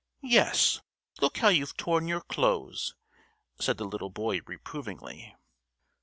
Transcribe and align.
"Yes, 0.23 0.81
look 1.21 1.37
how 1.37 1.49
you've 1.49 1.77
torn 1.77 2.07
your 2.07 2.21
clothes," 2.21 2.95
said 3.59 3.77
the 3.77 3.85
little 3.85 4.09
boy 4.09 4.41
reprovingly. 4.47 5.35